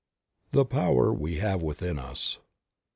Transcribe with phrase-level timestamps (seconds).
[0.49, 2.39] THE POWER WE HAVE WITHIN US.